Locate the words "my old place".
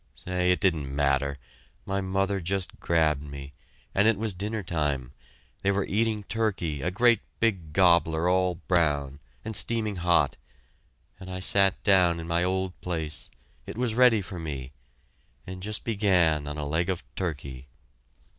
12.27-13.29